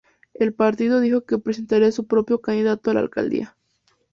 El 0.33 0.51
partido 0.55 0.99
dijo 0.99 1.25
que 1.25 1.37
presentarían 1.37 1.91
su 1.91 2.07
propio 2.07 2.41
candidato 2.41 2.89
a 2.89 2.95
la 2.95 3.01
alcaldía. 3.01 3.55